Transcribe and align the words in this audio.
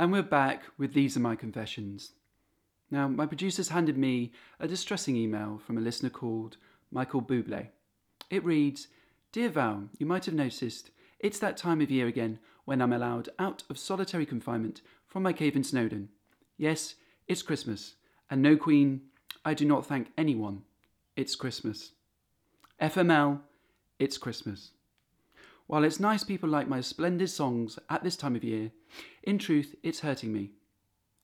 And 0.00 0.12
we're 0.12 0.22
back 0.22 0.62
with 0.78 0.94
These 0.94 1.18
Are 1.18 1.20
My 1.20 1.36
Confessions. 1.36 2.12
Now, 2.90 3.06
my 3.06 3.26
producers 3.26 3.68
handed 3.68 3.98
me 3.98 4.32
a 4.58 4.66
distressing 4.66 5.14
email 5.14 5.60
from 5.62 5.76
a 5.76 5.82
listener 5.82 6.08
called 6.08 6.56
Michael 6.90 7.20
Bublé. 7.20 7.66
It 8.30 8.42
reads 8.42 8.88
Dear 9.30 9.50
Val, 9.50 9.90
you 9.98 10.06
might 10.06 10.24
have 10.24 10.32
noticed 10.32 10.90
it's 11.18 11.38
that 11.40 11.58
time 11.58 11.82
of 11.82 11.90
year 11.90 12.06
again 12.06 12.38
when 12.64 12.80
I'm 12.80 12.94
allowed 12.94 13.28
out 13.38 13.62
of 13.68 13.76
solitary 13.76 14.24
confinement 14.24 14.80
from 15.06 15.22
my 15.22 15.34
cave 15.34 15.54
in 15.54 15.64
Snowdon. 15.64 16.08
Yes, 16.56 16.94
it's 17.28 17.42
Christmas, 17.42 17.96
and 18.30 18.40
no 18.40 18.56
Queen, 18.56 19.02
I 19.44 19.52
do 19.52 19.66
not 19.66 19.84
thank 19.84 20.12
anyone. 20.16 20.62
It's 21.14 21.36
Christmas. 21.36 21.92
FML, 22.80 23.40
it's 23.98 24.16
Christmas. 24.16 24.70
While 25.70 25.84
it's 25.84 26.00
nice 26.00 26.24
people 26.24 26.48
like 26.48 26.66
my 26.66 26.80
splendid 26.80 27.30
songs 27.30 27.78
at 27.88 28.02
this 28.02 28.16
time 28.16 28.34
of 28.34 28.42
year, 28.42 28.72
in 29.22 29.38
truth, 29.38 29.76
it's 29.84 30.00
hurting 30.00 30.32
me. 30.32 30.50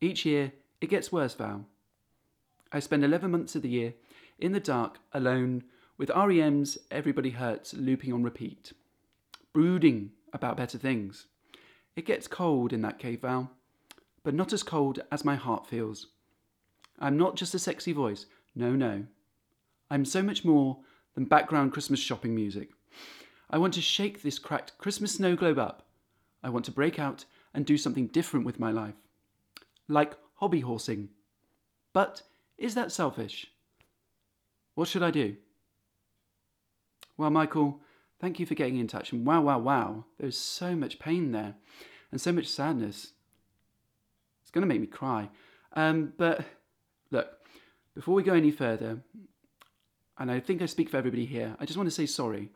Each 0.00 0.26
year, 0.26 0.50
it 0.80 0.90
gets 0.90 1.12
worse, 1.12 1.32
Val. 1.34 1.66
I 2.72 2.80
spend 2.80 3.04
11 3.04 3.30
months 3.30 3.54
of 3.54 3.62
the 3.62 3.68
year 3.68 3.94
in 4.40 4.50
the 4.50 4.58
dark, 4.58 4.98
alone, 5.12 5.62
with 5.96 6.10
REM's 6.10 6.76
Everybody 6.90 7.30
Hurts 7.30 7.72
looping 7.72 8.12
on 8.12 8.24
repeat, 8.24 8.72
brooding 9.52 10.10
about 10.32 10.56
better 10.56 10.76
things. 10.76 11.28
It 11.94 12.04
gets 12.04 12.26
cold 12.26 12.72
in 12.72 12.82
that 12.82 12.98
cave, 12.98 13.20
Val, 13.20 13.48
but 14.24 14.34
not 14.34 14.52
as 14.52 14.64
cold 14.64 14.98
as 15.12 15.24
my 15.24 15.36
heart 15.36 15.68
feels. 15.68 16.08
I'm 16.98 17.16
not 17.16 17.36
just 17.36 17.54
a 17.54 17.60
sexy 17.60 17.92
voice, 17.92 18.26
no, 18.56 18.74
no. 18.74 19.04
I'm 19.88 20.04
so 20.04 20.20
much 20.20 20.44
more 20.44 20.78
than 21.14 21.26
background 21.26 21.72
Christmas 21.72 22.00
shopping 22.00 22.34
music. 22.34 22.70
I 23.52 23.58
want 23.58 23.74
to 23.74 23.82
shake 23.82 24.22
this 24.22 24.38
cracked 24.38 24.78
Christmas 24.78 25.14
snow 25.14 25.36
globe 25.36 25.58
up. 25.58 25.86
I 26.42 26.48
want 26.48 26.64
to 26.64 26.72
break 26.72 26.98
out 26.98 27.26
and 27.52 27.66
do 27.66 27.76
something 27.76 28.06
different 28.06 28.46
with 28.46 28.58
my 28.58 28.70
life. 28.70 28.94
Like 29.88 30.16
hobby 30.36 30.60
horsing. 30.60 31.10
But 31.92 32.22
is 32.56 32.74
that 32.74 32.90
selfish? 32.90 33.48
What 34.74 34.88
should 34.88 35.02
I 35.02 35.10
do? 35.10 35.36
Well, 37.18 37.30
Michael, 37.30 37.80
thank 38.20 38.40
you 38.40 38.46
for 38.46 38.54
getting 38.54 38.78
in 38.78 38.86
touch. 38.86 39.12
And 39.12 39.26
wow, 39.26 39.42
wow, 39.42 39.58
wow, 39.58 40.04
there's 40.18 40.38
so 40.38 40.74
much 40.74 40.98
pain 40.98 41.32
there 41.32 41.54
and 42.10 42.20
so 42.20 42.32
much 42.32 42.46
sadness. 42.46 43.12
It's 44.40 44.50
going 44.50 44.62
to 44.62 44.66
make 44.66 44.80
me 44.80 44.86
cry. 44.86 45.28
Um, 45.74 46.14
but 46.16 46.44
look, 47.10 47.28
before 47.94 48.14
we 48.14 48.22
go 48.22 48.32
any 48.32 48.50
further, 48.50 49.00
and 50.18 50.30
I 50.30 50.40
think 50.40 50.62
I 50.62 50.66
speak 50.66 50.88
for 50.88 50.96
everybody 50.96 51.26
here, 51.26 51.54
I 51.60 51.66
just 51.66 51.76
want 51.76 51.88
to 51.88 51.94
say 51.94 52.06
sorry. 52.06 52.50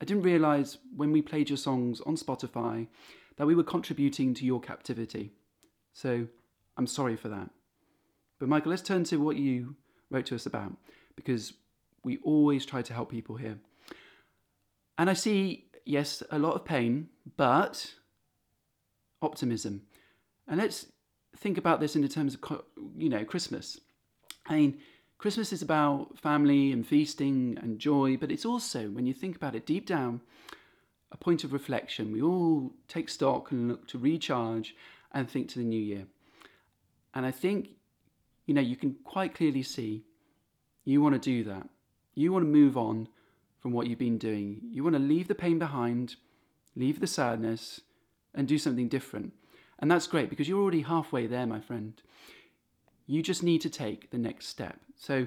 I 0.00 0.04
didn't 0.04 0.22
realize 0.22 0.78
when 0.94 1.12
we 1.12 1.22
played 1.22 1.48
your 1.48 1.56
songs 1.56 2.00
on 2.02 2.16
Spotify 2.16 2.88
that 3.36 3.46
we 3.46 3.54
were 3.54 3.64
contributing 3.64 4.34
to 4.34 4.44
your 4.44 4.60
captivity. 4.60 5.32
So 5.92 6.26
I'm 6.76 6.86
sorry 6.86 7.16
for 7.16 7.28
that. 7.28 7.50
But 8.38 8.48
Michael, 8.48 8.70
let's 8.70 8.82
turn 8.82 9.04
to 9.04 9.16
what 9.16 9.36
you 9.36 9.76
wrote 10.10 10.26
to 10.26 10.34
us 10.34 10.46
about 10.46 10.72
because 11.16 11.54
we 12.04 12.18
always 12.18 12.66
try 12.66 12.82
to 12.82 12.92
help 12.92 13.10
people 13.10 13.36
here. 13.36 13.58
And 14.98 15.08
I 15.08 15.14
see, 15.14 15.66
yes, 15.84 16.22
a 16.30 16.38
lot 16.38 16.54
of 16.54 16.64
pain, 16.64 17.08
but 17.36 17.94
optimism. 19.22 19.82
And 20.46 20.60
let's 20.60 20.86
think 21.36 21.58
about 21.58 21.80
this 21.80 21.96
in 21.96 22.02
the 22.02 22.08
terms 22.08 22.36
of, 22.36 22.62
you 22.96 23.08
know, 23.08 23.24
Christmas. 23.24 23.80
I 24.46 24.56
mean, 24.56 24.78
Christmas 25.24 25.54
is 25.54 25.62
about 25.62 26.18
family 26.18 26.70
and 26.70 26.86
feasting 26.86 27.58
and 27.62 27.78
joy, 27.78 28.14
but 28.14 28.30
it's 28.30 28.44
also, 28.44 28.90
when 28.90 29.06
you 29.06 29.14
think 29.14 29.36
about 29.36 29.54
it 29.54 29.64
deep 29.64 29.86
down, 29.86 30.20
a 31.12 31.16
point 31.16 31.44
of 31.44 31.54
reflection. 31.54 32.12
We 32.12 32.20
all 32.20 32.74
take 32.88 33.08
stock 33.08 33.50
and 33.50 33.66
look 33.68 33.88
to 33.88 33.98
recharge 33.98 34.76
and 35.12 35.26
think 35.26 35.48
to 35.48 35.58
the 35.58 35.64
new 35.64 35.80
year. 35.80 36.04
And 37.14 37.24
I 37.24 37.30
think, 37.30 37.70
you 38.44 38.52
know, 38.52 38.60
you 38.60 38.76
can 38.76 38.96
quite 39.02 39.34
clearly 39.34 39.62
see 39.62 40.04
you 40.84 41.00
want 41.00 41.14
to 41.14 41.18
do 41.18 41.42
that. 41.44 41.70
You 42.14 42.30
want 42.30 42.42
to 42.42 42.50
move 42.50 42.76
on 42.76 43.08
from 43.62 43.72
what 43.72 43.86
you've 43.86 43.98
been 43.98 44.18
doing. 44.18 44.60
You 44.72 44.84
want 44.84 44.94
to 44.94 45.00
leave 45.00 45.28
the 45.28 45.34
pain 45.34 45.58
behind, 45.58 46.16
leave 46.76 47.00
the 47.00 47.06
sadness, 47.06 47.80
and 48.34 48.46
do 48.46 48.58
something 48.58 48.88
different. 48.88 49.32
And 49.78 49.90
that's 49.90 50.06
great 50.06 50.28
because 50.28 50.50
you're 50.50 50.60
already 50.60 50.82
halfway 50.82 51.26
there, 51.26 51.46
my 51.46 51.60
friend. 51.60 51.94
You 53.06 53.22
just 53.22 53.42
need 53.42 53.60
to 53.62 53.70
take 53.70 54.10
the 54.10 54.18
next 54.18 54.46
step. 54.46 54.78
So, 54.96 55.26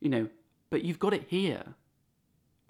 you 0.00 0.08
know, 0.08 0.28
but 0.70 0.84
you've 0.84 0.98
got 0.98 1.14
it 1.14 1.26
here. 1.28 1.74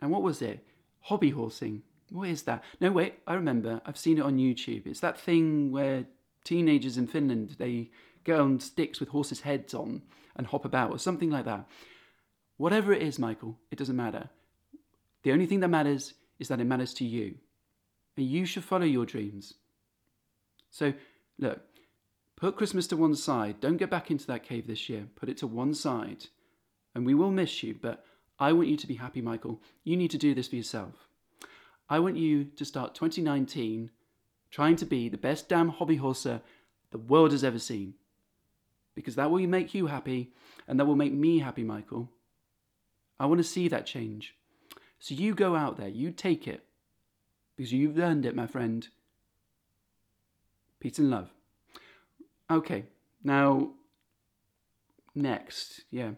And 0.01 0.11
what 0.11 0.23
was 0.23 0.43
it? 0.43 0.65
Hobby 1.01 1.31
horsing. 1.31 1.83
What 2.11 2.29
is 2.29 2.43
that? 2.43 2.63
No, 2.81 2.93
wait, 2.93 3.15
I 3.27 3.35
remember. 3.35 3.81
I've 3.87 3.99
seen 3.99 4.19
it 4.19 4.25
on 4.25 4.39
YouTube. 4.39 4.87
It's 4.87 5.01
that 5.01 5.19
thing 5.19 5.73
where 5.73 6.05
teenagers 6.45 6.99
in 6.99 7.07
Finland 7.07 7.57
they 7.59 7.91
go 8.25 8.43
on 8.43 8.61
sticks 8.61 9.01
with 9.01 9.09
horses' 9.11 9.41
heads 9.41 9.75
on 9.75 10.03
and 10.37 10.47
hop 10.47 10.65
about, 10.65 10.91
or 10.91 10.99
something 10.99 11.31
like 11.31 11.45
that. 11.45 11.69
Whatever 12.57 12.93
it 12.93 13.03
is, 13.03 13.19
Michael, 13.19 13.59
it 13.71 13.79
doesn't 13.79 13.97
matter. 13.97 14.31
The 15.23 15.33
only 15.33 15.47
thing 15.47 15.61
that 15.61 15.69
matters 15.69 16.15
is 16.39 16.49
that 16.49 16.61
it 16.61 16.65
matters 16.65 16.95
to 16.95 17.05
you. 17.05 17.37
And 18.17 18.27
you 18.27 18.47
should 18.47 18.65
follow 18.65 18.85
your 18.85 19.07
dreams. 19.07 19.55
So, 20.71 20.93
look, 21.39 21.61
Put 22.37 22.57
Christmas 22.57 22.87
to 22.89 22.97
one 22.97 23.15
side. 23.15 23.61
Don't 23.61 23.77
get 23.77 23.91
back 23.91 24.11
into 24.11 24.27
that 24.27 24.43
cave 24.43 24.67
this 24.67 24.89
year. 24.89 25.07
Put 25.15 25.29
it 25.29 25.37
to 25.39 25.47
one 25.47 25.75
side. 25.75 26.27
And 26.95 27.07
we 27.07 27.15
will 27.15 27.31
miss 27.31 27.63
you, 27.63 27.75
but 27.81 28.05
I 28.39 28.53
want 28.53 28.69
you 28.69 28.77
to 28.77 28.87
be 28.87 28.95
happy, 28.95 29.21
Michael. 29.21 29.63
You 29.85 29.97
need 29.97 30.11
to 30.11 30.19
do 30.19 30.35
this 30.35 30.49
for 30.49 30.57
yourself. 30.57 31.09
I 31.89 31.99
want 31.99 32.17
you 32.17 32.45
to 32.45 32.65
start 32.65 32.95
2019 32.95 33.91
trying 34.51 34.77
to 34.77 34.87
be 34.87 35.09
the 35.09 35.19
best 35.19 35.49
damn 35.49 35.69
hobby 35.69 35.99
horser 35.99 36.41
the 36.91 36.99
world 36.99 37.33
has 37.33 37.43
ever 37.43 37.59
seen. 37.59 37.95
Because 38.95 39.17
that 39.17 39.31
will 39.31 39.45
make 39.49 39.75
you 39.75 39.89
happy, 39.89 40.33
and 40.69 40.79
that 40.79 40.85
will 40.85 40.95
make 40.95 41.13
me 41.13 41.41
happy, 41.41 41.65
Michael. 41.65 42.09
I 43.19 43.27
want 43.27 43.39
to 43.39 43.45
see 43.45 43.67
that 43.69 43.87
change. 43.87 44.37
So 45.01 45.15
you 45.15 45.35
go 45.35 45.57
out 45.57 45.77
there, 45.77 45.89
you 45.89 46.13
take 46.13 46.47
it, 46.47 46.65
because 47.57 47.73
you've 47.73 47.99
earned 47.99 48.25
it, 48.25 48.37
my 48.37 48.47
friend. 48.47 48.87
Peace 50.79 50.99
and 50.99 51.11
love. 51.11 51.31
Okay, 52.55 52.85
now, 53.25 53.71
next, 55.13 55.81
yeah. 55.91 56.13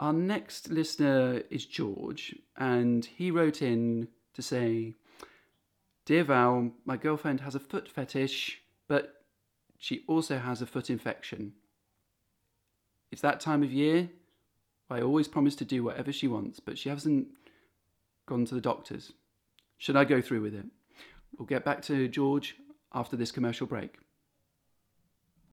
Our 0.00 0.12
next 0.12 0.70
listener 0.70 1.42
is 1.50 1.64
George, 1.64 2.34
and 2.56 3.04
he 3.04 3.30
wrote 3.30 3.62
in 3.62 4.08
to 4.34 4.42
say, 4.42 4.94
Dear 6.04 6.24
Val, 6.24 6.72
my 6.84 6.96
girlfriend 6.96 7.42
has 7.42 7.54
a 7.54 7.60
foot 7.60 7.88
fetish, 7.88 8.60
but 8.88 9.22
she 9.78 10.02
also 10.08 10.38
has 10.38 10.60
a 10.60 10.66
foot 10.66 10.90
infection. 10.90 11.52
It's 13.12 13.22
that 13.22 13.38
time 13.38 13.62
of 13.62 13.70
year. 13.70 14.10
I 14.90 15.00
always 15.00 15.28
promise 15.28 15.54
to 15.56 15.64
do 15.64 15.84
whatever 15.84 16.12
she 16.12 16.26
wants, 16.26 16.58
but 16.58 16.76
she 16.76 16.88
hasn't 16.88 17.28
gone 18.26 18.46
to 18.46 18.56
the 18.56 18.60
doctors. 18.60 19.12
Should 19.78 19.96
I 19.96 20.06
go 20.06 20.20
through 20.20 20.40
with 20.42 20.54
it? 20.54 20.66
We'll 21.38 21.46
get 21.46 21.64
back 21.64 21.82
to 21.82 22.08
George 22.08 22.56
after 22.92 23.16
this 23.16 23.30
commercial 23.30 23.68
break. 23.68 23.98